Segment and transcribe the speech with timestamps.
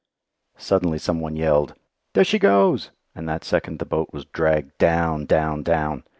[0.57, 1.75] Suddenly some one yelled,
[2.15, 6.05] "There she goes!" and that second the boat was dragged down, down, down.